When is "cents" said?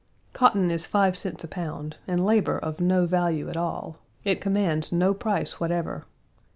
1.15-1.43